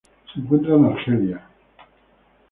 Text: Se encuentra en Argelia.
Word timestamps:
Se 0.33 0.39
encuentra 0.39 0.73
en 0.73 0.85
Argelia. 0.85 1.47